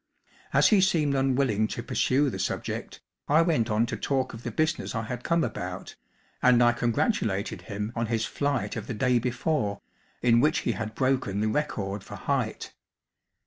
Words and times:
As 0.51 0.69
he 0.69 0.81
seemed 0.81 1.13
unwilling 1.13 1.67
to 1.67 1.83
pursue 1.83 2.31
the 2.31 2.39
subject, 2.39 2.99
I 3.27 3.43
went 3.43 3.69
on 3.69 3.85
to 3.85 3.95
talk 3.95 4.33
of 4.33 4.41
the 4.41 4.49
business 4.49 4.95
I 4.95 5.03
had 5.03 5.23
come 5.23 5.43
about, 5.43 5.95
and 6.41 6.63
I 6.63 6.71
congratulated 6.73 7.61
him 7.69 7.93
on 7.95 8.07
his 8.07 8.25
flight 8.25 8.75
of 8.75 8.87
the 8.87 8.95
day 8.95 9.19
before 9.19 9.79
in 10.23 10.39
which 10.39 10.61
he 10.61 10.71
had 10.71 10.95
broken 10.95 11.39
the 11.39 11.49
record 11.49 12.03
for 12.03 12.15
height. 12.15 12.73